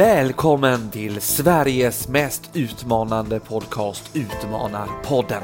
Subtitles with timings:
[0.00, 5.42] Välkommen till Sveriges mest utmanande podcast Utmanarpodden.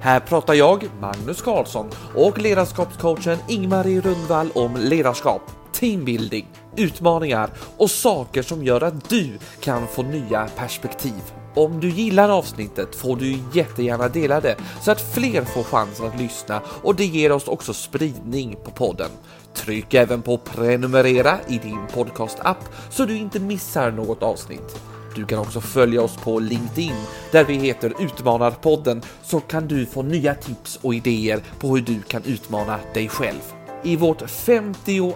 [0.00, 5.42] Här pratar jag, Magnus Karlsson och ledarskapscoachen Ingmarie Rundvall om ledarskap,
[5.72, 6.46] teambuilding,
[6.76, 11.22] utmaningar och saker som gör att du kan få nya perspektiv.
[11.54, 16.20] Om du gillar avsnittet får du jättegärna dela det så att fler får chansen att
[16.20, 19.10] lyssna och det ger oss också spridning på podden.
[19.54, 24.82] Tryck även på prenumerera i din podcastapp så du inte missar något avsnitt.
[25.16, 26.96] Du kan också följa oss på LinkedIn
[27.30, 32.02] där vi heter Utmanarpodden så kan du få nya tips och idéer på hur du
[32.02, 33.40] kan utmana dig själv.
[33.84, 35.14] I vårt 52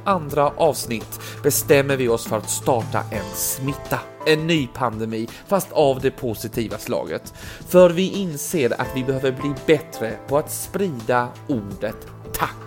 [0.57, 3.99] avsnitt bestämmer vi oss för att starta en smitta.
[4.27, 7.35] En ny pandemi, fast av det positiva slaget.
[7.69, 12.66] För vi inser att vi behöver bli bättre på att sprida ordet tack.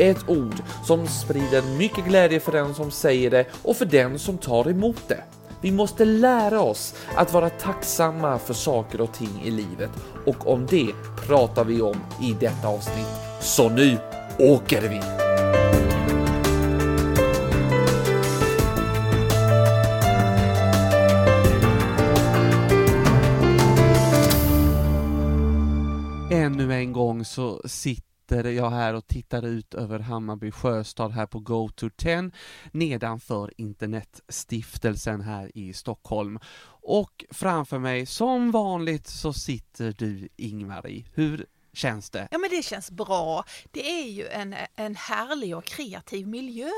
[0.00, 0.54] Ett ord
[0.84, 5.08] som sprider mycket glädje för den som säger det och för den som tar emot
[5.08, 5.24] det.
[5.60, 9.90] Vi måste lära oss att vara tacksamma för saker och ting i livet
[10.26, 10.92] och om det
[11.26, 13.06] pratar vi om i detta avsnitt.
[13.40, 13.98] Så nu
[14.38, 15.00] åker vi!
[26.36, 31.26] Ännu en gång så sitter sitter jag här och tittar ut över Hammarby sjöstad här
[31.26, 32.30] på Go to 10
[32.72, 36.38] nedanför Internetstiftelsen här i Stockholm.
[36.82, 41.04] Och framför mig, som vanligt, så sitter du Ingmarie.
[41.14, 42.28] Hur känns det?
[42.30, 43.44] Ja men det känns bra.
[43.70, 46.70] Det är ju en, en härlig och kreativ miljö.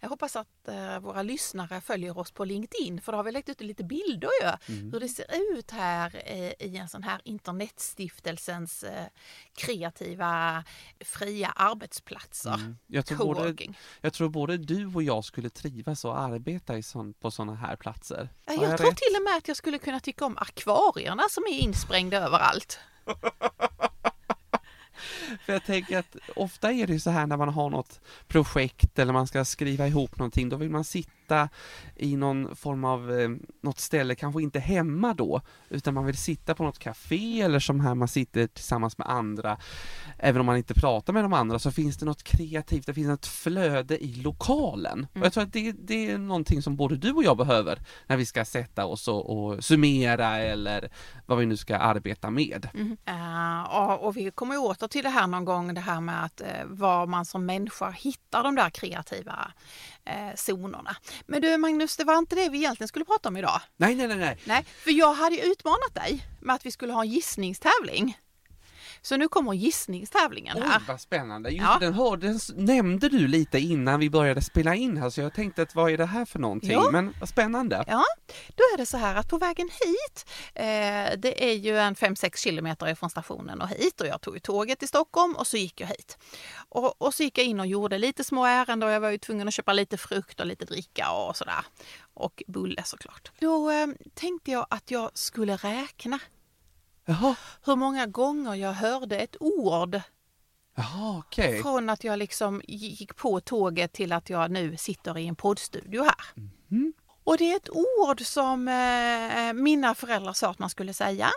[0.00, 3.48] Jag hoppas att eh, våra lyssnare följer oss på LinkedIn för då har vi lagt
[3.48, 4.74] ut lite bilder ju.
[4.74, 4.92] Mm.
[4.92, 9.06] Hur det ser ut här eh, i en sån här internetstiftelsens eh,
[9.54, 10.64] kreativa
[11.00, 12.54] fria arbetsplatser.
[12.54, 12.78] Mm.
[12.86, 13.54] Jag, tror både,
[14.00, 18.28] jag tror både du och jag skulle trivas och arbeta sån, på sådana här platser.
[18.46, 18.96] Ja, jag, jag tror rätt?
[18.96, 22.78] till och med att jag skulle kunna tycka om akvarierna som är insprängda överallt.
[25.46, 29.12] För jag tänker att ofta är det så här när man har något projekt eller
[29.12, 31.17] man ska skriva ihop någonting, då vill man sitta
[31.96, 33.28] i någon form av, eh,
[33.62, 37.80] något ställe, kanske inte hemma då, utan man vill sitta på något café eller som
[37.80, 39.58] här man sitter tillsammans med andra.
[40.18, 43.18] Även om man inte pratar med de andra så finns det något kreativt, det finns
[43.18, 44.98] ett flöde i lokalen.
[44.98, 45.08] Mm.
[45.12, 48.16] Och jag tror att det, det, är någonting som både du och jag behöver när
[48.16, 50.90] vi ska sätta oss och, och summera eller
[51.26, 52.68] vad vi nu ska arbeta med.
[52.74, 52.96] Mm.
[53.08, 56.66] Uh, och, vi kommer åter till det här någon gång, det här med att uh,
[56.66, 59.52] var man som människa hittar de där kreativa
[60.08, 60.96] uh, zonerna.
[61.26, 63.60] Men du Magnus, det var inte det vi egentligen skulle prata om idag.
[63.76, 64.16] Nej, nej, nej.
[64.16, 68.18] Nej, nej för jag hade utmanat dig med att vi skulle ha en gissningstävling.
[69.02, 70.78] Så nu kommer gissningstävlien här.
[70.78, 71.50] Oj, vad spännande!
[71.50, 71.78] Just ja.
[71.80, 75.62] den, hör, den nämnde du lite innan vi började spela in här, så jag tänkte
[75.62, 76.70] att vad är det här för någonting?
[76.70, 76.88] Ja.
[76.92, 77.84] Men vad spännande!
[77.86, 78.04] Ja,
[78.48, 82.36] då är det så här att på vägen hit, eh, det är ju en 5-6
[82.36, 85.88] kilometer ifrån stationen och hit och jag tog tåget till Stockholm och så gick jag
[85.88, 86.18] hit.
[86.68, 89.18] Och, och så gick jag in och gjorde lite små ärenden och jag var ju
[89.18, 91.64] tvungen att köpa lite frukt och lite dricka och sådär.
[92.14, 93.32] Och bulle såklart.
[93.40, 96.18] Då eh, tänkte jag att jag skulle räkna
[97.08, 97.36] Jaha.
[97.64, 100.00] Hur många gånger jag hörde ett ord.
[100.74, 101.62] Jaha, okay.
[101.62, 106.02] Från att jag liksom gick på tåget till att jag nu sitter i en poddstudio
[106.02, 106.44] här.
[106.70, 106.92] Mm.
[107.24, 111.30] Och det är ett ord som eh, mina föräldrar sa att man skulle säga.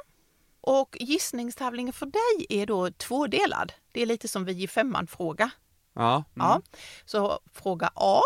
[0.61, 3.73] Och gissningstävlingen för dig är då tvådelad.
[3.91, 5.51] Det är lite som vi i femman-fråga.
[5.93, 6.23] Ja, mm.
[6.35, 6.61] ja.
[7.05, 8.21] Så fråga A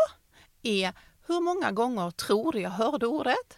[0.63, 0.93] är
[1.27, 3.57] hur många gånger tror du jag hörde ordet?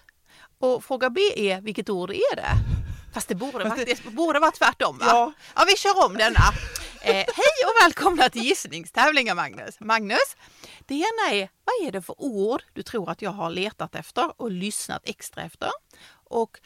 [0.59, 2.76] Och fråga B är vilket ord är det?
[3.13, 4.03] Fast det borde, Fast det...
[4.11, 5.05] borde vara tvärtom va?
[5.07, 5.33] Ja.
[5.55, 6.39] ja, vi kör om denna.
[7.01, 9.79] Eh, hej och välkomna till gissningstävlingen Magnus.
[9.79, 10.35] Magnus,
[10.85, 14.41] det ena är vad är det för ord du tror att jag har letat efter
[14.41, 15.69] och lyssnat extra efter?
[16.29, 16.59] Och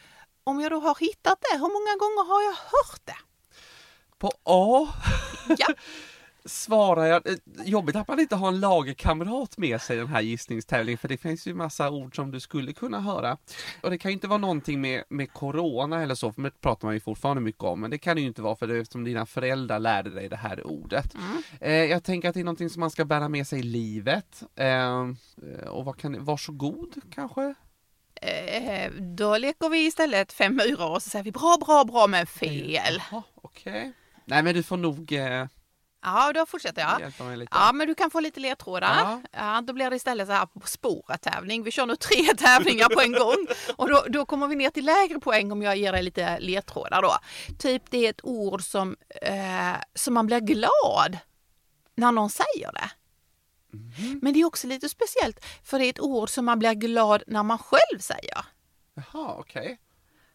[0.44, 3.16] om jag då har hittat det, hur många gånger har jag hört det?
[4.18, 4.88] På A?
[5.58, 5.66] Ja.
[6.44, 10.20] Svarar jag, eh, jobbigt att man inte har en lagkamrat med sig i den här
[10.20, 13.38] gissningstävlingen för det finns ju massa ord som du skulle kunna höra.
[13.80, 16.86] Och det kan ju inte vara någonting med, med Corona eller så, för det pratar
[16.88, 19.04] man ju fortfarande mycket om, men det kan det ju inte vara för det eftersom
[19.04, 21.14] dina föräldrar lärde dig det här ordet.
[21.14, 21.42] Mm.
[21.60, 24.42] Eh, jag tänker att det är någonting som man ska bära med sig i livet.
[24.54, 25.10] Eh,
[25.68, 27.54] och vad kan, varsågod kanske?
[28.22, 32.26] Eh, då leker vi istället fem myror och så säger vi bra, bra, bra men
[32.26, 33.02] fel.
[33.10, 33.72] Jaha, okej.
[33.72, 33.92] Okay.
[34.24, 35.46] Nej men du får nog eh
[36.02, 37.12] Ja, då fortsätter jag.
[37.50, 38.96] Ja, men du kan få lite ledtrådar.
[38.96, 39.22] Ja.
[39.32, 39.60] ja.
[39.66, 41.62] då blir det istället så här på spåret-tävling.
[41.62, 43.46] Vi kör nu tre tävlingar på en gång
[43.76, 47.02] och då, då kommer vi ner till lägre poäng om jag ger dig lite ledtrådar
[47.02, 47.16] då.
[47.58, 51.18] Typ det är ett ord som, eh, som man blir glad
[51.94, 52.90] när någon säger det.
[53.72, 54.20] Mm.
[54.22, 57.22] Men det är också lite speciellt för det är ett ord som man blir glad
[57.26, 58.44] när man själv säger.
[58.94, 59.62] Jaha, okej.
[59.62, 59.76] Okay.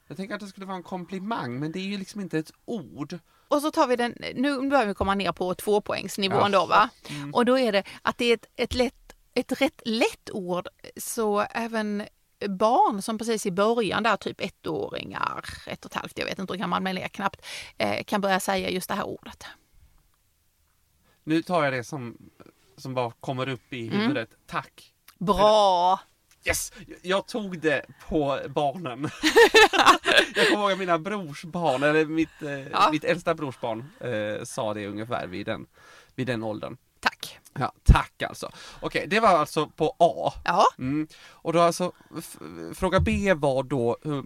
[0.08, 2.52] Jag tänker att det skulle vara en komplimang, men det är ju liksom inte ett
[2.66, 3.20] ord.
[3.48, 6.60] Och så tar vi den, nu börjar vi komma ner på tvåpoängsnivån ja.
[6.60, 6.90] då va.
[7.10, 7.34] Mm.
[7.34, 10.68] Och då är det att det är ett, ett, lätt, ett rätt lätt ord,
[10.98, 12.04] så även
[12.40, 16.54] barn som precis i början där, typ ettåringar, ett och ett halvt, jag vet inte
[16.54, 17.46] hur gammal man är knappt,
[17.78, 19.46] eh, kan börja säga just det här ordet.
[21.24, 22.18] Nu tar jag det som,
[22.78, 24.00] som bara kommer upp i mm.
[24.00, 24.30] huvudet.
[24.30, 24.42] Mm.
[24.48, 24.94] Tack!
[25.18, 26.00] Bra!
[26.48, 26.72] Yes!
[27.02, 29.02] Jag tog det på barnen.
[30.36, 32.90] jag kommer ihåg att mina brorsbarn, eller mitt, eh, ja.
[32.92, 35.66] mitt äldsta brorsbarn eh, sa det ungefär vid den,
[36.16, 36.78] vid den åldern.
[37.00, 37.40] Tack.
[37.54, 38.52] Ja, tack alltså.
[38.82, 40.34] Okej, det var alltså på A.
[40.46, 40.66] Ja.
[40.78, 41.08] Mm.
[41.30, 41.92] Och då alltså,
[42.76, 44.24] fråga B var då hur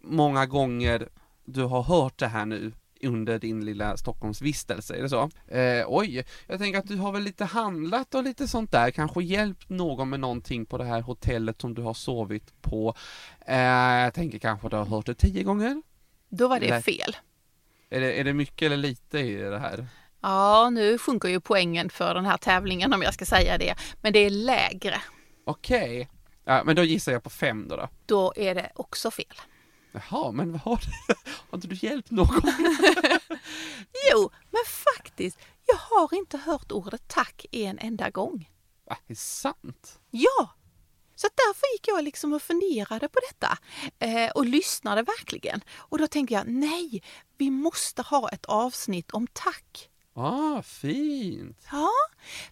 [0.00, 1.08] många gånger
[1.44, 5.30] du har hört det här nu under din lilla Stockholmsvistelse, är det så?
[5.48, 9.22] Eh, oj, jag tänker att du har väl lite handlat och lite sånt där, kanske
[9.22, 12.94] hjälpt någon med någonting på det här hotellet som du har sovit på.
[13.46, 15.82] Eh, jag tänker kanske att du har hört det tio gånger?
[16.28, 17.16] Då var det eller, fel.
[17.90, 19.86] Är det, är det mycket eller lite i det här?
[20.22, 24.12] Ja, nu sjunker ju poängen för den här tävlingen om jag ska säga det, men
[24.12, 25.00] det är lägre.
[25.44, 26.06] Okej, okay.
[26.44, 27.88] ja, men då gissar jag på fem då, då.
[28.06, 29.36] Då är det också fel.
[29.92, 30.80] Jaha, men vad har,
[31.50, 32.42] har inte du hjälpt någon?
[34.12, 38.50] jo, men faktiskt, jag har inte hört ordet tack en enda gång.
[38.86, 40.00] Va, är det sant?
[40.10, 40.54] Ja!
[41.14, 43.58] Så därför gick jag liksom och funderade på detta
[43.98, 45.60] eh, och lyssnade verkligen.
[45.76, 47.02] Och då tänkte jag, nej,
[47.38, 49.90] vi måste ha ett avsnitt om tack.
[50.14, 51.66] Ah, fint!
[51.72, 51.90] Ja,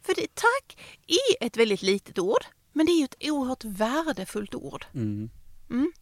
[0.02, 4.54] för det, tack är ett väldigt litet ord, men det är ju ett oerhört värdefullt
[4.54, 4.86] ord.
[4.94, 5.30] Mm.
[5.70, 5.92] Mm.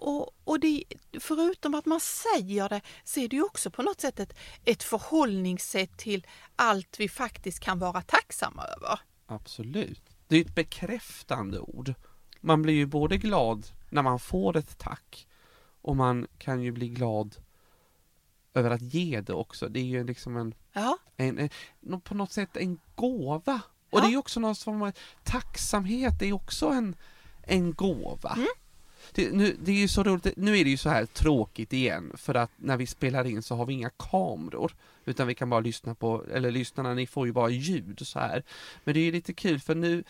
[0.00, 0.84] Och, och det,
[1.20, 4.82] förutom att man säger det så är det ju också på något sätt ett, ett
[4.82, 6.26] förhållningssätt till
[6.56, 9.00] allt vi faktiskt kan vara tacksamma över.
[9.26, 10.02] Absolut.
[10.28, 11.94] Det är ett bekräftande ord.
[12.40, 15.26] Man blir ju både glad när man får ett tack
[15.82, 17.36] och man kan ju bli glad
[18.54, 19.68] över att ge det också.
[19.68, 20.98] Det är ju liksom en, ja.
[21.16, 23.60] en, en på något sätt en gåva.
[23.90, 24.06] Och ja.
[24.06, 24.92] det är också någon form av
[25.24, 26.96] tacksamhet, det är också en,
[27.42, 28.32] en gåva.
[28.32, 28.48] Mm.
[29.14, 32.12] Det, nu, det är ju så roligt, nu är det ju så här tråkigt igen
[32.14, 34.72] för att när vi spelar in så har vi inga kameror.
[35.04, 38.42] Utan vi kan bara lyssna på, eller lyssnarna ni får ju bara ljud så här.
[38.84, 40.04] Men det är ju lite kul för nu,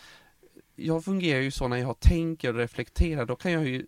[0.75, 3.85] jag fungerar ju så när jag tänker och reflekterar, då kan jag ju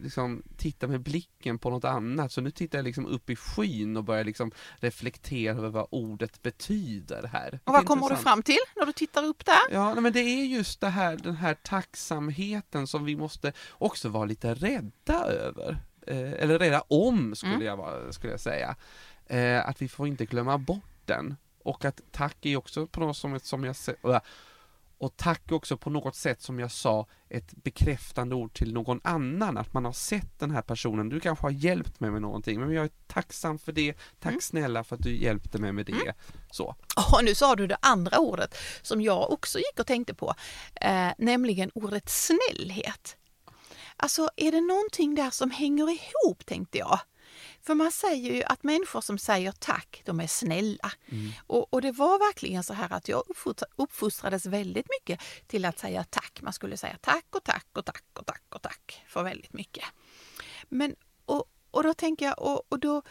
[0.00, 2.32] liksom titta med blicken på något annat.
[2.32, 6.42] Så nu tittar jag liksom upp i skyn och börjar liksom reflektera över vad ordet
[6.42, 7.60] betyder här.
[7.64, 9.62] Och vad kommer du fram till när du tittar upp där?
[9.70, 14.24] Ja, men det är just det här, den här tacksamheten som vi måste också vara
[14.24, 15.78] lite rädda över.
[16.06, 17.66] Eh, eller rädda om skulle, mm.
[17.66, 18.76] jag, skulle jag säga.
[19.26, 21.36] Eh, att vi får inte glömma bort den.
[21.62, 23.76] Och att tack är också på något som, som jag
[24.98, 29.56] och tack också på något sätt som jag sa ett bekräftande ord till någon annan,
[29.56, 32.72] att man har sett den här personen, du kanske har hjälpt mig med någonting, men
[32.72, 34.40] jag är tacksam för det, tack mm.
[34.40, 35.92] snälla för att du hjälpte mig med det.
[35.92, 36.14] Mm.
[36.50, 36.76] Så.
[37.12, 40.34] Och nu sa du det andra ordet som jag också gick och tänkte på,
[40.80, 43.16] eh, nämligen ordet snällhet.
[43.96, 47.00] Alltså är det någonting där som hänger ihop tänkte jag.
[47.66, 50.92] För man säger ju att människor som säger tack, de är snälla.
[51.08, 51.32] Mm.
[51.46, 53.22] Och, och, det var verkligen så här att jag
[53.76, 56.38] uppfostrades väldigt mycket till att säga tack.
[56.42, 59.84] Man skulle säga tack och tack och tack och tack och tack för väldigt mycket.
[60.68, 63.02] Men, och, och då tänker jag, och, och då,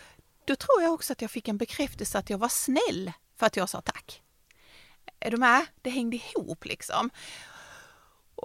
[0.46, 3.58] då tror jag också att jag fick en bekräftelse att jag var snäll för att
[3.58, 4.22] jag sa tack.
[5.20, 5.66] Är du med?
[5.82, 7.10] Det hängde ihop liksom.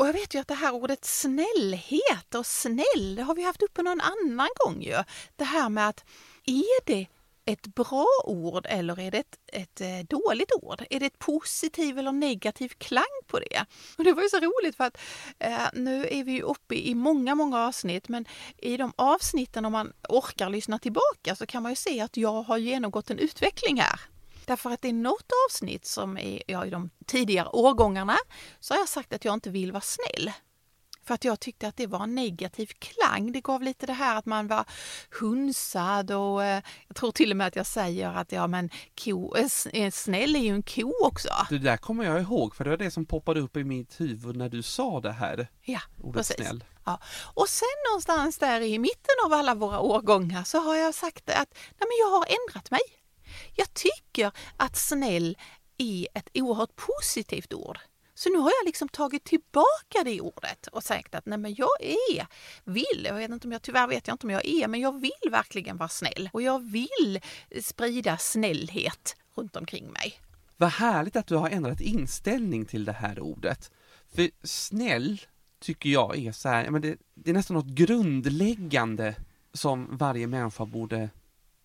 [0.01, 3.63] Och jag vet ju att det här ordet snällhet och snäll, det har vi haft
[3.63, 5.03] uppe någon annan gång ju.
[5.37, 6.05] Det här med att
[6.47, 7.07] är det
[7.45, 10.85] ett bra ord eller är det ett, ett eh, dåligt ord?
[10.91, 13.65] Är det ett positiv eller negativ klang på det?
[13.99, 14.99] Och det var ju så roligt för att
[15.39, 18.25] eh, nu är vi ju uppe i många, många avsnitt men
[18.57, 22.43] i de avsnitten om man orkar lyssna tillbaka så kan man ju se att jag
[22.43, 24.01] har genomgått en utveckling här.
[24.51, 28.17] Därför att det är något avsnitt som är, ja, i de tidigare årgångarna
[28.61, 30.33] så har jag sagt att jag inte vill vara snäll.
[31.05, 33.33] För att jag tyckte att det var en negativ klang.
[33.33, 34.65] Det gav lite det här att man var
[35.21, 38.71] hunsad och eh, jag tror till och med att jag säger att ja men
[39.05, 39.37] ko,
[39.73, 41.29] eh, snäll är ju en ko också.
[41.51, 44.37] Det där kommer jag ihåg för det var det som poppade upp i mitt huvud
[44.37, 45.49] när du sa det här.
[45.63, 46.37] Ja, ordet precis.
[46.37, 46.65] snäll.
[46.85, 47.01] Ja.
[47.35, 51.49] Och sen någonstans där i mitten av alla våra årgångar så har jag sagt att
[51.55, 52.81] nej men jag har ändrat mig.
[53.55, 55.37] Jag tycker att snäll
[55.79, 57.79] är ett oerhört positivt ord.
[58.15, 61.83] Så nu har jag liksom tagit tillbaka det ordet och sagt att nej men jag
[61.83, 62.27] är,
[62.65, 65.01] vill, jag vet inte om jag, tyvärr vet jag inte om jag är, men jag
[65.01, 67.21] vill verkligen vara snäll och jag vill
[67.63, 70.21] sprida snällhet runt omkring mig.
[70.57, 73.71] Vad härligt att du har ändrat inställning till det här ordet.
[74.15, 75.21] För snäll
[75.61, 79.15] tycker jag är så här, men det, det är nästan något grundläggande
[79.53, 81.11] som varje människa borde,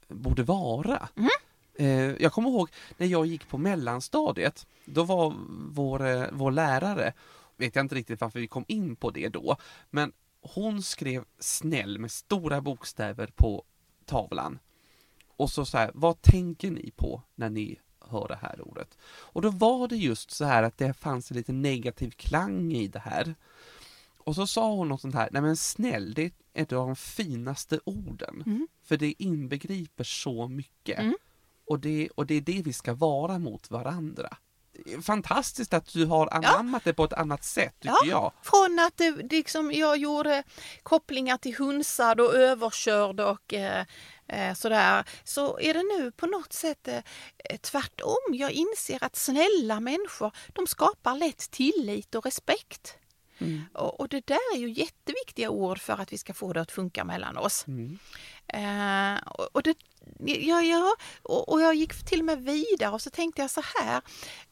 [0.08, 1.10] borde vara.
[1.16, 1.30] Mm.
[1.78, 5.34] Eh, jag kommer ihåg när jag gick på mellanstadiet, då var
[5.70, 7.14] vår, eh, vår lärare,
[7.58, 9.58] vet jag inte riktigt varför vi kom in på det då,
[9.90, 13.64] men hon skrev snäll med stora bokstäver på
[14.06, 14.60] tavlan.
[15.38, 18.98] Och så så här, vad tänker ni på när ni hör det här ordet?
[19.04, 22.88] Och då var det just så här att det fanns en lite negativ klang i
[22.88, 23.36] det här.
[24.18, 26.96] Och så sa hon något sånt här, nej men snäll, det är ett av de
[26.96, 28.44] finaste orden.
[28.46, 28.68] Mm.
[28.84, 31.00] För det inbegriper så mycket.
[31.00, 31.16] Mm.
[31.68, 34.38] Och, det, och det är det vi ska vara mot varandra.
[35.02, 38.06] Fantastiskt att du har anammat det på ett annat sätt, tycker Ja.
[38.10, 38.32] jag.
[38.44, 40.44] Från att det, det liksom, jag gjorde
[40.84, 43.86] kopplingar till hunsad och överkörd och eh,
[44.28, 48.18] eh, sådär, så är det nu på något sätt eh, tvärtom.
[48.32, 52.96] Jag inser att snälla människor, de skapar lätt tillit och respekt.
[53.38, 53.62] Mm.
[53.74, 56.72] Och, och det där är ju jätteviktiga ord för att vi ska få det att
[56.72, 57.66] funka mellan oss.
[57.68, 58.00] Mm.
[58.48, 59.76] Eh, och, och, det,
[60.26, 63.62] ja, ja, och, och jag gick till och med vidare och så tänkte jag så
[63.76, 64.02] här.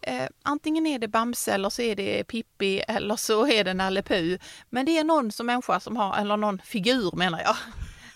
[0.02, 4.04] Eh, antingen är det Bamse eller så är det Pippi eller så är det Nalle.
[4.70, 7.56] Men det är någon som människa som har, eller någon figur menar jag.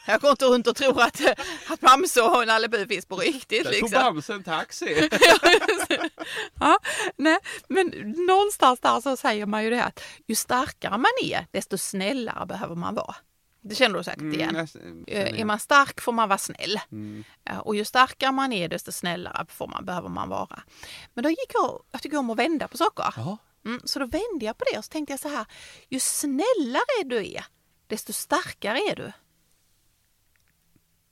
[0.07, 1.21] Jag går inte runt och tror att,
[1.69, 3.63] att Bamse och Nalle finns på riktigt.
[3.63, 4.01] Där tog Liksom.
[4.03, 5.09] Bamse en taxi.
[6.59, 6.79] ja,
[7.17, 7.37] nej,
[7.67, 7.87] men
[8.27, 12.75] någonstans där så säger man ju det att ju starkare man är, desto snällare behöver
[12.75, 13.15] man vara.
[13.61, 14.55] Det känner du säkert igen.
[14.55, 16.79] Mm, jag- Eh, Är man stark får man vara snäll.
[16.91, 17.23] Mm.
[17.49, 20.59] Eh, Och ju starkare man är desto snällare får man, behöver man vara.
[21.13, 23.13] Men då gick jag, jag tycker om att vända på saker.
[23.65, 25.45] Mm, så då vände jag på det och så tänkte jag så här.
[25.89, 27.45] Ju snällare du är,
[27.87, 29.11] desto starkare är du.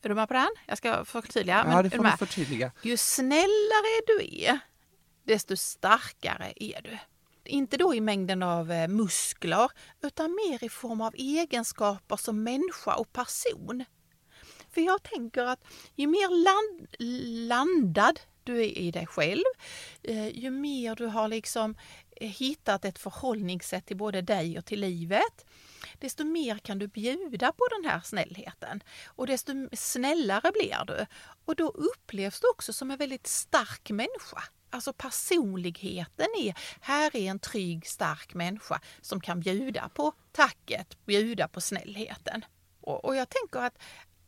[0.05, 0.49] Är du med på den?
[0.65, 1.63] Jag ska förtydliga.
[1.63, 2.71] men ja, det får du förtydliga.
[2.81, 4.59] Ju snällare du är,
[5.23, 6.97] desto starkare är du.
[7.45, 9.71] Inte då i mängden av eh, muskler,
[10.01, 13.85] utan mer i form av egenskaper som människa och person.
[14.73, 15.63] För jag tänker att
[15.95, 16.87] ju mer land,
[17.49, 19.43] landad du är i dig själv,
[20.03, 21.75] eh, ju mer du har liksom
[22.15, 25.45] eh, hittat ett förhållningssätt till både dig och till livet,
[25.99, 28.83] desto mer kan du bjuda på den här snällheten.
[29.05, 31.05] Och desto snällare blir du.
[31.45, 34.43] Och då upplevs du också som en väldigt stark människa.
[34.69, 41.47] Alltså personligheten är, här är en trygg, stark människa som kan bjuda på tacket, bjuda
[41.47, 42.45] på snällheten.
[42.81, 43.77] Och, och jag tänker att,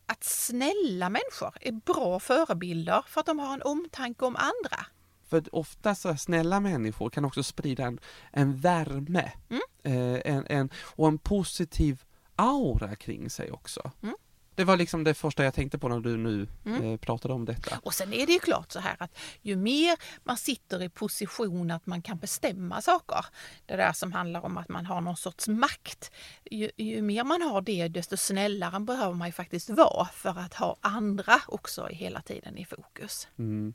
[0.05, 4.85] att snälla människor är bra förebilder för att de har en omtanke om andra.
[5.27, 7.99] För ofta så snälla människor kan också sprida en,
[8.31, 9.61] en värme Mm.
[9.83, 12.03] eh, en, en, och en positiv
[12.35, 13.91] aura kring sig också.
[14.03, 14.15] Mm.
[14.55, 16.83] Det var liksom det första jag tänkte på när du nu Mm.
[16.83, 17.79] eh, pratade om detta.
[17.83, 21.71] Och sen är det ju klart så här att ju mer man sitter i position
[21.71, 23.25] att man kan bestämma saker,
[23.65, 26.11] det där som handlar om att man har någon sorts makt,
[26.51, 30.53] ju, ju mer man har det desto snällare behöver man ju faktiskt vara för att
[30.53, 33.27] ha andra också hela tiden i fokus.
[33.37, 33.73] Mm.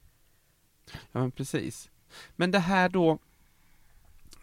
[0.90, 1.90] Ja men precis.
[2.36, 3.18] Men det här då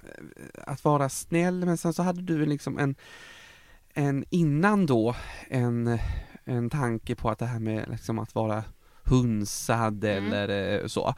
[0.03, 2.96] eh, att vara snäll, men sen så hade du liksom en,
[3.93, 5.15] en innan då
[5.48, 6.00] en,
[6.43, 8.63] en tanke på att det här med liksom att vara
[9.03, 10.34] hunsad Mm.
[10.34, 11.13] eller eh, så.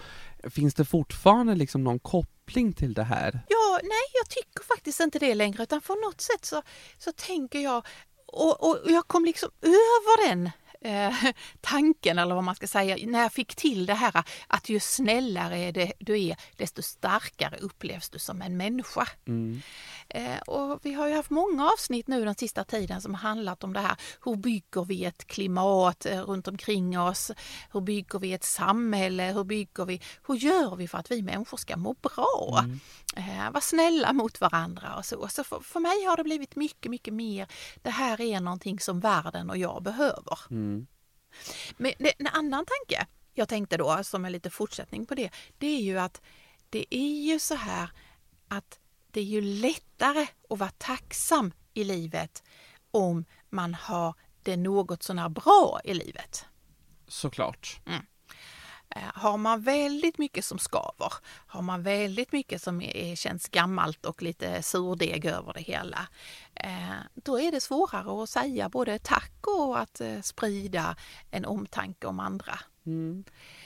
[0.49, 3.39] Finns det fortfarande liksom någon koppling till det här?
[3.47, 6.61] Ja, nej, jag tycker faktiskt inte det längre utan på något sätt så,
[6.97, 7.85] så tänker jag
[8.25, 10.49] och, och och jag kom liksom över den
[10.81, 11.13] eh,
[11.61, 15.71] tanken eller vad man ska säga när jag fick till det här att ju snällare
[15.71, 19.07] det, du är desto starkare upplevs du som en människa.
[19.27, 19.61] Mm.
[20.09, 23.73] Eh, och vi har ju haft många avsnitt nu den sista tiden som handlat om
[23.73, 23.95] det här.
[24.25, 27.31] Hur bygger vi ett klimat eh, runt omkring oss?
[27.71, 29.23] Hur bygger vi ett samhälle?
[29.23, 30.01] Hur bygger vi?
[30.27, 32.59] Hur gör vi för att vi människor ska må bra?
[32.63, 32.79] Mm.
[33.15, 35.27] Eh, vara snälla mot varandra och så.
[35.27, 37.47] Så för, för mig har det blivit mycket, mycket mer.
[37.81, 40.39] Det här är någonting som världen och jag behöver.
[40.49, 40.70] Mm.
[41.77, 45.67] Men det, en annan tanke jag tänkte då som en lite fortsättning på det, det
[45.67, 46.21] är ju att
[46.69, 47.89] det är ju så här
[48.47, 48.79] att
[49.11, 52.43] det är ju lättare att vara tacksam i livet
[52.91, 56.45] om man har det något sånär bra i livet.
[57.07, 57.81] Såklart.
[57.85, 57.99] Eh,
[58.95, 61.13] Har man väldigt mycket som skaver,
[61.47, 66.07] har man väldigt mycket som är, känns gammalt och lite surdeg över det hela,
[66.55, 70.95] eh, då är det svårare att säga både tack och att eh, sprida
[71.31, 72.59] en omtanke om andra.
[72.85, 73.23] Mm.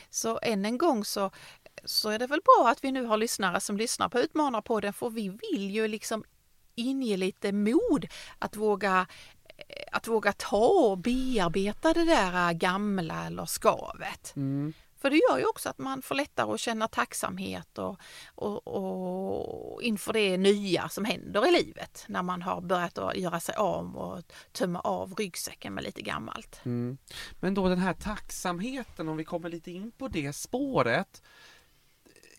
[0.10, 1.32] Så än en gång så,
[1.86, 5.10] så är det väl bra att vi nu har lyssnare som lyssnar på Utmanarpodden för
[5.10, 6.24] vi vill ju liksom
[6.76, 8.08] inge lite mod
[8.40, 9.08] att våga
[9.92, 14.34] att våga ta och bearbeta det där gamla eller skavet.
[14.36, 14.74] Mm.
[15.06, 18.00] För det gör ju också att man får lättare att känna tacksamhet och,
[18.36, 23.40] och, och inför det nya som händer i livet när man har börjat att göra
[23.40, 26.62] sig av och tömma av ryggsäcken med lite gammalt.
[26.64, 26.98] Mm.
[27.40, 31.24] Men då den här tacksamheten, om vi kommer lite in på det spåret,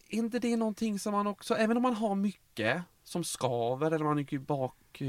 [0.08, 4.04] är inte det någonting som man också, även om man har mycket som skaver eller
[4.04, 5.06] man är bak eh,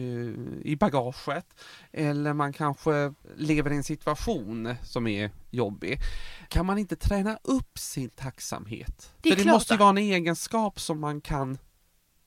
[0.72, 1.46] i bagaget
[1.92, 6.00] eller man kanske lever i en situation som är jobbig.
[6.48, 9.14] Kan man inte träna upp sin tacksamhet?
[9.22, 11.58] Det, För det måste ju vara en egenskap som man kan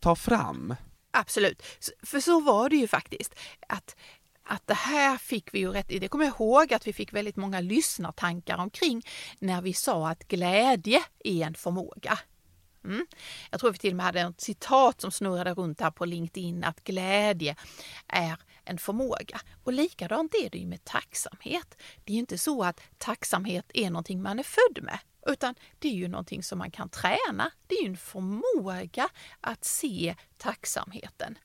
[0.00, 0.74] ta fram.
[1.10, 1.62] Absolut,
[2.02, 3.34] för så var det ju faktiskt.
[3.68, 3.96] Att
[4.44, 5.98] att det här fick vi ju rätt i.
[5.98, 9.02] Det kommer jag ihåg att vi fick väldigt många lyssnartankar omkring
[9.38, 12.18] när vi sa att glädje är en förmåga.
[12.84, 13.06] Mm.
[13.50, 16.64] Jag tror vi till och med hade ett citat som snurrade runt här på LinkedIn
[16.64, 17.56] att glädje
[18.06, 19.40] är en förmåga.
[19.64, 21.76] Och likadant är det ju med tacksamhet.
[22.04, 25.92] Det är inte så att tacksamhet är någonting man är född med, utan det är
[25.92, 27.50] ju någonting som man kan träna.
[27.66, 29.08] Det är ju en förmåga
[29.40, 31.38] att se tacksamheten.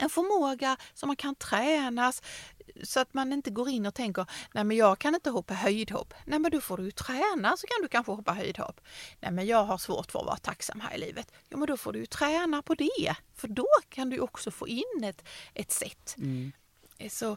[0.00, 2.22] En förmåga som man kan tränas
[2.82, 6.14] så att man inte går in och tänker nej men jag kan inte hoppa höjdhopp.
[6.24, 8.80] Nej men då får du träna så kan du kanske hoppa höjdhopp.
[9.20, 11.32] Nej men jag har svårt för att vara tacksam här i livet.
[11.48, 13.16] Jo men då får du träna på det.
[13.34, 16.14] För då kan du också få in ett, ett sätt.
[16.18, 16.52] Mm.
[17.10, 17.36] Så,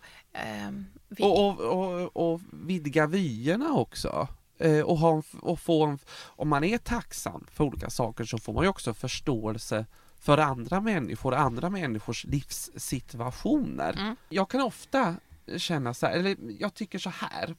[0.68, 1.24] um, vi...
[1.24, 4.28] och, och, och, och vidga vyerna också.
[4.58, 8.64] Eh, och, ha, och få, om man är tacksam för olika saker så får man
[8.64, 9.86] ju också förståelse
[10.24, 13.94] för andra människor, andra människors livssituationer.
[13.94, 14.16] Mm.
[14.30, 15.16] Jag kan ofta
[15.58, 17.56] känna så här, eller jag tycker så här,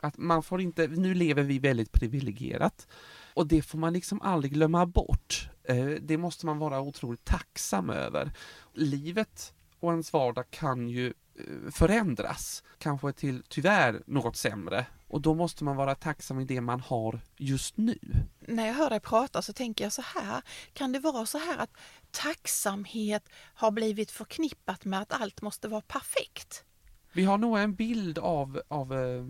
[0.00, 2.88] att man får inte, nu lever vi väldigt privilegierat
[3.34, 5.48] och det får man liksom aldrig glömma bort.
[5.64, 8.32] Eh, det måste man vara otroligt tacksam över.
[8.74, 15.34] Livet och ens vardag kan ju eh, förändras, kanske till tyvärr något sämre och då
[15.34, 17.98] måste man vara tacksam i det man har just nu.
[18.40, 21.58] När jag hör dig prata så tänker jag så här, kan det vara så här
[21.58, 21.70] att
[22.10, 26.64] tacksamhet har blivit förknippat med att allt måste vara perfekt?
[27.12, 29.26] Vi har nog en bild av, av eh,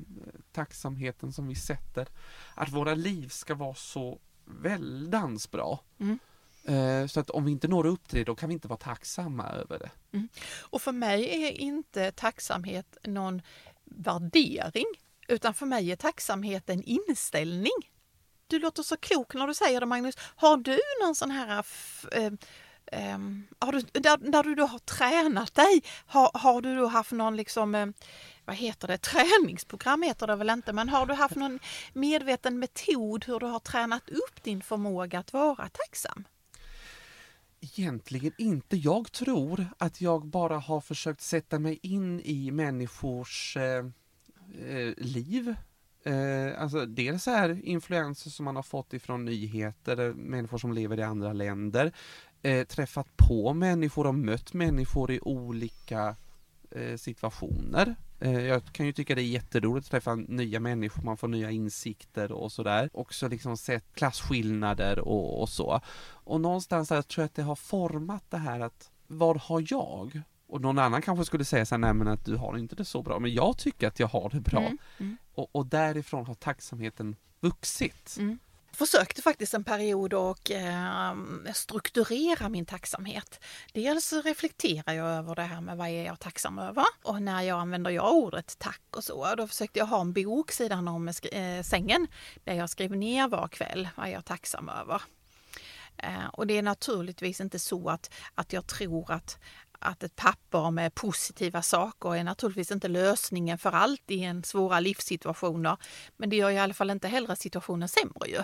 [0.52, 2.08] tacksamheten som vi sätter,
[2.54, 5.80] att våra liv ska vara så väldans bra.
[5.98, 6.18] Mm.
[6.64, 8.78] Eh, så att om vi inte når upp till det, då kan vi inte vara
[8.78, 9.90] tacksamma över det.
[10.12, 10.28] Mm.
[10.60, 13.42] Och för mig är inte tacksamhet någon
[13.84, 14.86] värdering
[15.28, 17.72] utan för mig är tacksamhet en inställning.
[18.46, 20.14] Du låter så klok när du säger det Magnus.
[20.36, 21.66] Har du någon sån här
[22.12, 22.32] äh,
[22.92, 23.18] äh,
[23.58, 27.36] har du, där, när du då har tränat dig, har, har du då haft någon
[27.36, 27.86] liksom, äh,
[28.44, 31.58] vad heter det, träningsprogram heter det väl inte, men har du haft någon
[31.92, 36.24] medveten metod hur du har tränat upp din förmåga att vara tacksam?
[37.60, 38.76] Egentligen inte.
[38.76, 43.56] Jag tror att jag bara har försökt sätta mig in i människors
[44.68, 45.54] eh, liv.
[46.04, 50.98] Eh, alltså dels är influenser som man har fått ifrån nyheter, eh, människor som lever
[50.98, 51.92] i andra länder,
[52.42, 56.16] eh, träffat på människor och mött människor i olika
[56.70, 57.96] eh, situationer.
[58.20, 61.50] Eh, jag kan ju tycka det är jätteroligt att träffa nya människor, man får nya
[61.50, 62.90] insikter och sådär.
[62.92, 65.80] Också liksom sett klasskillnader och, och så.
[66.06, 70.22] Och någonstans där tror jag att det har format det här att vad har jag?
[70.48, 72.84] Och någon annan kanske skulle säga så här, nej men att du har inte det
[72.84, 74.61] så bra, men jag tycker att jag har det bra.
[74.61, 75.16] Mm, mm.
[75.34, 78.16] Och, och, därifrån har tacksamheten vuxit.
[78.18, 78.38] Mm.
[78.72, 81.14] Försökte faktiskt en period och eh,
[81.54, 83.44] strukturera min tacksamhet.
[83.72, 87.61] Dels reflekterar jag över det här med vad är jag tacksam över och när jag
[87.61, 91.62] använder jag ordet tack och så, då försökte jag ha en bok sidan om eh,
[91.62, 92.06] sängen
[92.44, 95.02] där jag skrev ner var kväll vad jag är tacksam över.
[95.98, 99.38] Eh, och det är naturligtvis inte så att, att jag tror att,
[99.78, 104.80] att ett papper med positiva saker är naturligtvis inte lösningen för allt i en svåra
[104.80, 105.76] livssituationer.
[106.16, 108.42] Men det gör i alla fall inte heller situationen sämre ju.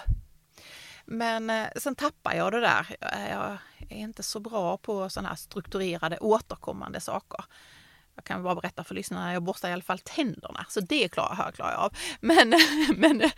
[1.04, 2.96] Men eh, sen tappar jag det där.
[3.30, 7.44] Jag är inte så bra på sådana här strukturerade återkommande saker.
[8.14, 11.44] Jag kan bara berätta för lyssnarna, jag borstar i alla fall tänderna, så det klarar
[11.44, 11.92] jag, klarar jag av.
[12.20, 12.54] Men,
[12.96, 13.30] men,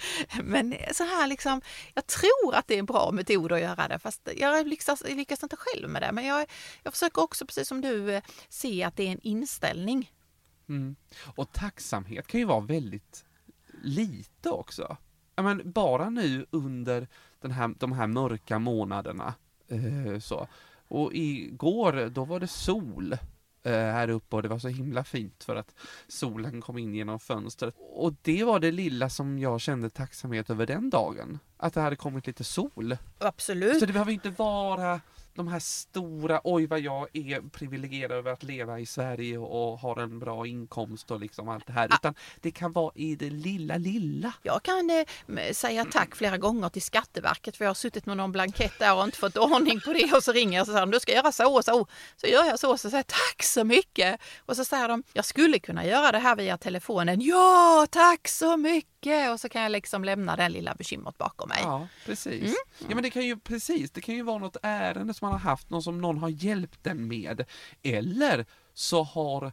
[0.42, 1.60] men så här liksom,
[1.94, 5.42] jag tror att det är en bra metod att göra det, fast jag lyckas, lyckas
[5.42, 6.12] inte själv med det.
[6.12, 6.46] Men jag,
[6.82, 10.12] jag försöker också, precis som du, se att det är en inställning.
[10.68, 10.96] Mm.
[11.24, 13.24] Och tacksamhet kan ju vara väldigt
[13.82, 14.96] lite också.
[15.36, 17.08] Men bara nu under
[17.40, 19.34] den här, de här mörka månaderna,
[19.68, 20.48] eh, så.
[20.88, 23.16] Och igår, då var det sol
[23.70, 25.74] här uppe och det var så himla fint för att
[26.08, 27.74] solen kom in genom fönstret.
[27.78, 31.38] Och det var det lilla som jag kände tacksamhet över den dagen.
[31.56, 32.96] Att det hade kommit lite sol.
[33.18, 33.80] Absolut.
[33.80, 35.00] Så det behöver inte vara
[35.36, 40.02] de här stora, oj vad jag är privilegierad över att leva i Sverige och har
[40.02, 41.88] en bra inkomst och liksom allt det här.
[41.94, 44.32] Utan det kan vara i det lilla, lilla.
[44.42, 48.32] Jag kan eh, säga tack flera gånger till Skatteverket för jag har suttit med någon
[48.32, 51.00] blankett där och inte fått ordning på det och så ringer jag och säger du
[51.00, 51.86] ska göra så och så.
[52.16, 54.20] Så gör jag så och så säger tack så mycket.
[54.38, 57.20] Och så säger de, jag skulle kunna göra det här via telefonen.
[57.20, 58.95] Ja, tack så mycket!
[59.32, 61.58] Och så kan jag liksom lämna den lilla bekymret bakom mig.
[61.62, 62.42] Ja, precis.
[62.42, 62.54] Mm.
[62.78, 65.50] Ja, men det kan ju precis, det kan ju vara något ärende som man har
[65.50, 67.44] haft, någon som någon har hjälpt den med.
[67.82, 69.52] Eller så har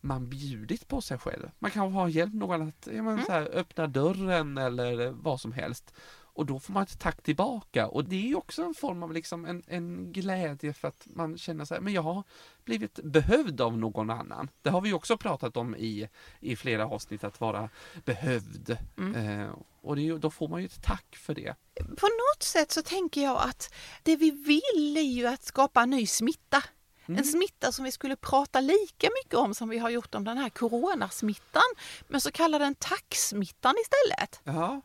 [0.00, 1.50] man bjudit på sig själv.
[1.58, 3.24] Man kanske har hjälpt någon att ja, men, mm.
[3.24, 5.94] så här, öppna dörren eller vad som helst.
[6.34, 9.44] Och då får man ett tack tillbaka och det är också en form av liksom
[9.44, 12.22] en, en glädje för att man känner sig, men jag har
[12.64, 14.50] blivit behövd av någon annan.
[14.62, 16.08] Det har vi också pratat om i,
[16.40, 17.68] i flera avsnitt, att vara
[18.04, 18.78] behövd.
[18.98, 19.40] Mm.
[19.40, 21.54] Eh, och det, då får man ju ett tack för det.
[21.74, 25.90] På något sätt så tänker jag att det vi vill är ju att skapa en
[25.90, 26.62] ny smitta.
[27.06, 27.18] Mm.
[27.18, 30.38] En smitta som vi skulle prata lika mycket om som vi har gjort om den
[30.38, 31.62] här coronasmittan.
[32.08, 34.40] Men så kallar den tacksmittan istället.
[34.44, 34.80] Ja.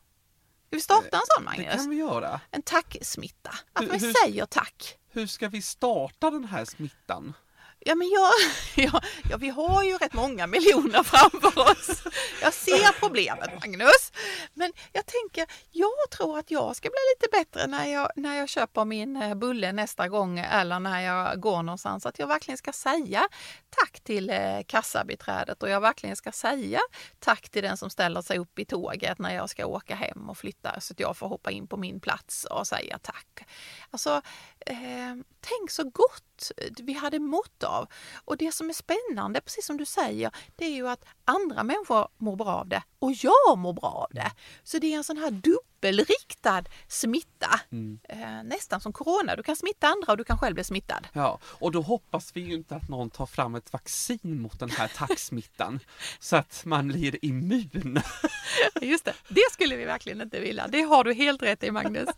[0.69, 1.65] Ska vi starta en sån Magnus?
[1.71, 2.41] Det kan vi göra.
[2.51, 3.51] En tacksmitta.
[3.73, 4.97] Att hur, vi säger tack.
[5.11, 7.33] Hur ska vi starta den här smittan?
[7.81, 8.31] Ja, men jag,
[8.85, 12.03] ja, ja, vi har ju rätt många miljoner framför oss.
[12.41, 14.11] Jag ser problemet Magnus.
[14.53, 18.49] Men jag tänker, jag tror att jag ska bli lite bättre när jag, när jag
[18.49, 22.05] köper min eh, bulle nästa gång eller när jag går någonstans.
[22.05, 23.27] Att jag verkligen ska säga
[23.69, 26.79] tack till eh, kassabiträdet och jag verkligen ska säga
[27.19, 30.37] tack till den som ställer sig upp i tåget när jag ska åka hem och
[30.37, 33.45] flytta så att jag får hoppa in på min plats och säga tack.
[33.89, 34.21] Alltså,
[34.65, 37.87] eh, tänk så gott Eh, vi hade mått av.
[38.25, 42.07] Och det som är spännande, precis som du säger, det är ju att andra människor
[42.17, 44.31] mår bra av det och jag mår bra av det.
[44.63, 45.31] Så det är en sån här
[45.79, 47.59] dubbelriktad smitta.
[47.71, 47.99] Mm.
[48.09, 51.07] Eh, nästan som corona, du kan smitta andra och du kan själv bli smittad.
[51.13, 54.69] Ja, och då hoppas vi ju inte att någon tar fram ett vaccin mot den
[54.69, 55.79] här tacksmittan
[56.19, 58.01] så att man blir immun.
[58.81, 60.67] Just det, det skulle vi verkligen inte vilja.
[60.67, 62.09] Det har du helt rätt i Magnus.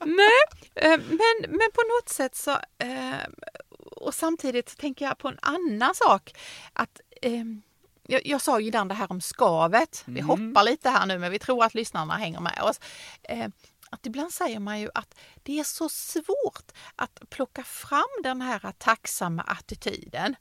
[0.00, 3.28] Nej, eh, men, men på något sätt så eh,
[3.96, 6.32] och samtidigt tänker jag på en annan sak.
[6.72, 7.00] Att
[8.10, 10.02] jag, jag sa ju innan det här om skavet.
[10.06, 10.28] Vi mm.
[10.28, 12.80] hoppar lite här nu men vi tror att lyssnarna hänger med oss.
[13.22, 13.48] Eh,
[13.90, 18.72] att ibland säger man ju att det är så svårt att plocka fram den här
[18.78, 20.36] tacksamma attityden.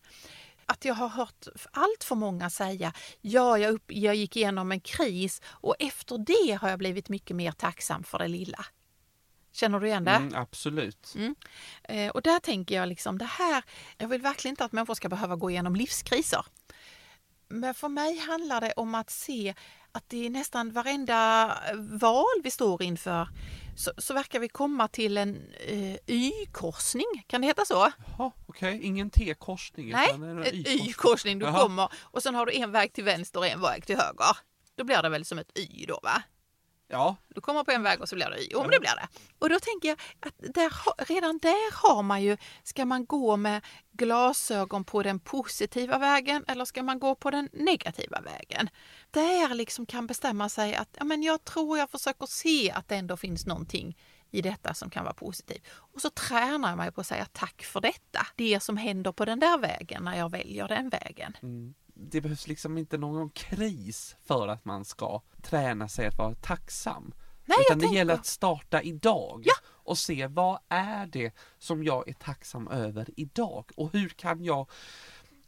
[0.65, 4.79] Att jag har hört allt för många säga ja, jag, upp, jag gick igenom en
[4.79, 8.65] kris och efter det har jag blivit mycket mer tacksam för det lilla.
[9.51, 10.11] Känner du igen det?
[10.11, 11.13] Mm, absolut.
[11.15, 11.35] Mm.
[11.83, 13.63] Eh, och där tänker jag liksom det här,
[13.97, 16.45] jag vill verkligen inte att människor ska behöva gå igenom livskriser.
[17.49, 19.53] Men för mig handlar det om att se
[19.91, 23.27] att det är nästan varenda val vi står inför
[23.77, 27.23] så, så verkar vi komma till en eh, Y-korsning.
[27.27, 27.73] Kan det heta så?
[27.73, 27.91] Jaha,
[28.45, 28.75] okej.
[28.75, 28.87] Okay.
[28.87, 29.89] Ingen T-korsning.
[29.89, 31.39] Nej, en Y-korsning.
[31.39, 31.61] Du Jaha.
[31.61, 34.37] kommer och sen har du en väg till vänster och en väg till höger.
[34.75, 36.23] Då blir det väl som ett Y då va?
[36.87, 37.15] Ja.
[37.27, 38.47] Du kommer på en väg och så blir det Y.
[38.51, 39.07] Jo, men det blir det.
[39.39, 40.71] Och då tänker jag att där,
[41.05, 46.65] redan där har man ju, ska man gå med glasögon på den positiva vägen eller
[46.65, 48.69] ska man gå på den negativa vägen?
[49.11, 52.95] Där liksom kan bestämma sig att ja, men jag tror jag försöker se att det
[52.95, 53.97] ändå finns någonting
[54.31, 55.67] i detta som kan vara positivt.
[55.71, 58.27] Och så tränar jag mig på att säga tack för detta.
[58.35, 61.37] Det som händer på den där vägen när jag väljer den vägen.
[61.41, 66.35] Mm det behövs liksom inte någon kris för att man ska träna sig att vara
[66.35, 67.13] tacksam.
[67.45, 67.97] Nej, Utan det tänker...
[67.97, 69.53] gäller att starta idag ja.
[69.67, 74.69] och se vad är det som jag är tacksam över idag och hur kan jag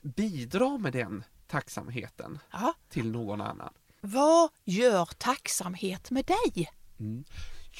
[0.01, 2.73] bidra med den tacksamheten ja.
[2.89, 3.73] till någon annan.
[4.01, 6.71] Vad gör tacksamhet med dig?
[6.99, 7.23] Mm.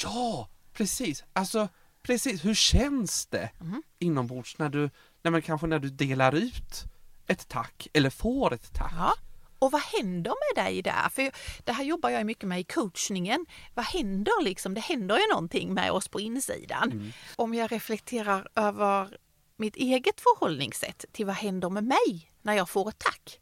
[0.03, 1.23] Ja, precis.
[1.33, 1.69] Alltså,
[2.01, 2.45] precis.
[2.45, 3.83] Hur känns det mm.
[3.99, 4.89] inombords när du,
[5.21, 6.85] när man kanske när du delar ut
[7.29, 8.93] ett tack eller får ett tack.
[8.97, 9.13] Ja.
[9.59, 11.09] Och vad händer med dig där?
[11.09, 11.31] För
[11.63, 13.45] det här jobbar jag mycket med i coachningen.
[13.73, 14.73] Vad händer liksom?
[14.73, 16.91] Det händer ju någonting med oss på insidan.
[16.91, 17.11] Mm.
[17.35, 19.17] Om jag reflekterar över
[19.57, 23.39] mitt eget förhållningssätt till vad händer med mig när jag får ett tack.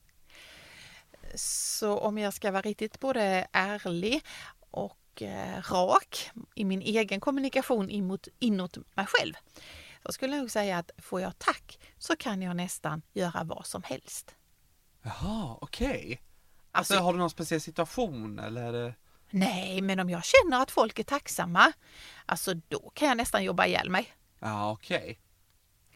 [1.36, 4.22] Så om jag ska vara riktigt både ärlig
[4.72, 9.34] och eh, rak i min egen kommunikation inåt, inåt mig själv
[10.08, 13.84] jag skulle nog säga att får jag tack så kan jag nästan göra vad som
[13.84, 14.36] helst.
[15.02, 15.88] Jaha, okej.
[15.90, 16.18] Okay.
[16.72, 18.96] Alltså, alltså, har du någon speciell situation eller?
[19.30, 21.74] Nej, men om jag känner att folk är tacksamma,
[22.26, 24.14] alltså då kan jag nästan jobba ihjäl mig.
[24.40, 24.98] Ja, okej.
[24.98, 25.16] Okay.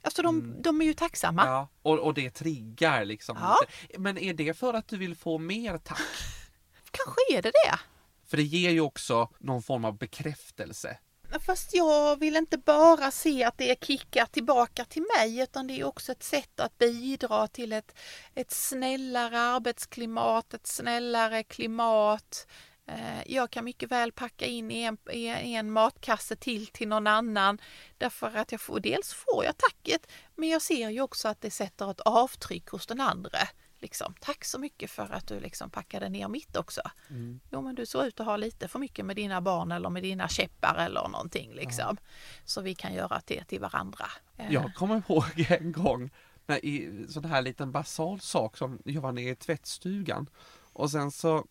[0.02, 0.62] Alltså de, mm.
[0.62, 1.45] de är ju tacksamma.
[1.45, 3.38] Ja, och, och det triggar liksom.
[3.39, 3.58] Ja.
[3.97, 6.00] Men är det för att du vill få mer tack?
[6.91, 7.80] Kanske är det det.
[8.26, 10.97] För det ger ju också någon form av bekräftelse
[11.39, 15.80] Fast jag vill inte bara se att det är kickar tillbaka till mig utan det
[15.80, 17.96] är också ett sätt att bidra till ett,
[18.36, 22.48] ett snällare arbetsklimat, ett snällare klimat.
[22.88, 27.62] Eh, jag kan mycket väl packa in en, en matkasse till till någon annan
[27.98, 31.52] därför att jag får, dels får jag tacket men jag ser ju också att det
[31.52, 33.39] sätter ett avtryck hos den andra.
[33.82, 36.82] Liksom, Tack så mycket för att du liksom packade ner mitt också.
[37.10, 37.39] Mm.
[37.52, 40.04] Jo men du såg ut att ha lite för mycket med dina barn eller med
[40.04, 41.98] dina käppar eller någonting liksom.
[42.00, 42.08] Ja.
[42.46, 44.06] Så vi kan göra det till varandra.
[44.38, 44.54] Eh.
[44.54, 46.10] Jag kommer ihåg en gång
[46.46, 50.30] när i sån här liten basal sak som jag var nere i tvättstugan
[50.74, 51.46] och sen så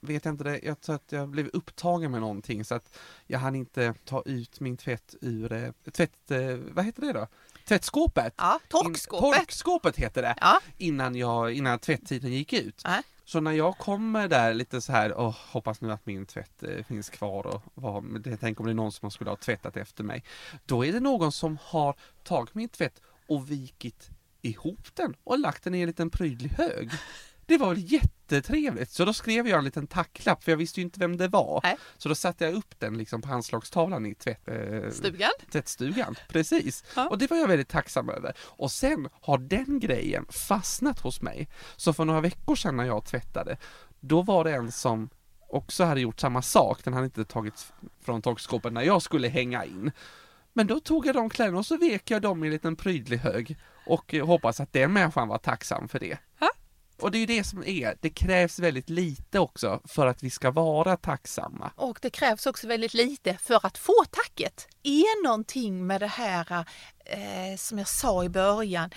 [0.00, 3.38] vet jag inte det, jag tror att jag blev upptagen med någonting så att jag
[3.38, 7.26] hann inte ta ut min tvätt ur eh, tvätt, eh, vad heter det då?
[7.68, 8.34] Tvättskåpet.
[8.36, 9.38] Ja, torkskåpet.
[9.38, 10.34] torkskåpet heter det.
[10.40, 10.60] Ja.
[10.78, 12.82] Innan, jag, innan tvätttiden gick ut.
[12.84, 12.98] Äh.
[13.24, 16.84] Så när jag kommer där lite så här, oh, hoppas nu att min tvätt eh,
[16.84, 20.24] finns kvar och vad, tänk om det är någon som skulle ha tvättat efter mig.
[20.66, 24.10] Då är det någon som har tagit min tvätt och vikit
[24.42, 26.90] ihop den och lagt den i en liten prydlig hög.
[27.46, 30.84] Det var väl jättetrevligt, så då skrev jag en liten tacklapp för jag visste ju
[30.84, 31.60] inte vem det var.
[31.62, 31.76] Nej.
[31.96, 35.30] Så då satte jag upp den liksom på handslagstavlan i tvätt, eh, Stugan.
[35.52, 36.14] tvättstugan.
[36.28, 36.84] Precis.
[36.96, 37.08] Ja.
[37.08, 38.36] Och det var jag väldigt tacksam över.
[38.40, 41.48] Och sen har den grejen fastnat hos mig.
[41.76, 43.56] Så för några veckor sedan när jag tvättade,
[44.00, 45.10] då var det en som
[45.48, 46.84] också hade gjort samma sak.
[46.84, 47.72] Den hade inte tagit
[48.04, 49.92] från torkskåpet när jag skulle hänga in.
[50.52, 53.18] Men då tog jag de kläderna och så vek jag dem i en liten prydlig
[53.18, 53.56] hög
[53.86, 56.18] och hoppas att den människan var tacksam för det.
[57.00, 60.30] Och det är ju det som är, det krävs väldigt lite också för att vi
[60.30, 61.70] ska vara tacksamma.
[61.76, 64.68] Och det krävs också väldigt lite för att få tacket.
[64.82, 66.64] Är någonting med det här
[67.04, 68.90] eh, som jag sa i början,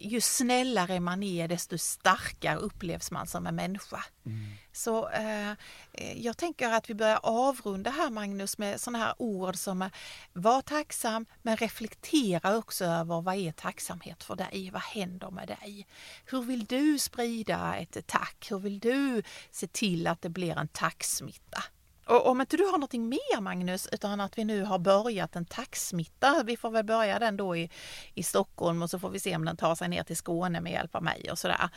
[0.00, 4.04] ju snällare man är desto starkare upplevs man som en människa.
[4.26, 4.52] Mm.
[4.72, 5.50] Så eh,
[5.92, 9.90] eh, jag tänker att vi börjar avrunda här Magnus med sådana här ord som
[10.32, 14.70] var tacksam men reflektera också över vad är tacksamhet för dig?
[14.72, 15.86] Vad händer med dig?
[16.24, 18.46] Hur vill du sprida ett tack?
[18.50, 21.62] Hur vill du se till att det blir en tacksmitta?
[22.06, 25.44] Och om inte du har någonting mer Magnus, utan att vi nu har börjat en
[25.44, 26.42] tacksmitta.
[26.46, 27.70] Vi får väl börja den då i,
[28.14, 30.72] i Stockholm och så får vi se om den tar sig ner till Skåne med
[30.72, 31.68] hjälp av mig och sådär.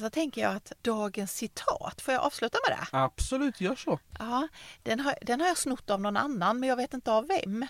[0.00, 2.98] Så tänker jag att dagens citat, får jag avsluta med det?
[2.98, 3.98] Absolut, gör så.
[4.18, 4.48] Ja,
[4.82, 7.66] den har, den har jag snott av någon annan, men jag vet inte av vem.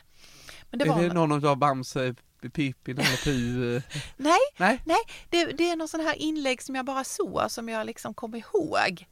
[0.71, 2.15] Men det är var det någon av Bamse
[2.53, 3.83] Pippin eller Pu?
[4.17, 7.69] nej, nej, nej det, det är någon sån här inlägg som jag bara såg, som
[7.69, 9.07] jag liksom kommer ihåg.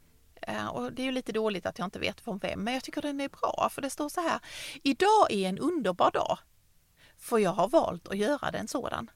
[0.47, 2.83] Eh, och det är ju lite dåligt att jag inte vet från vem, men jag
[2.83, 4.39] tycker den är bra för det står så här.
[4.83, 6.37] Idag är en underbar dag,
[7.17, 9.09] för jag har valt att göra den sådan.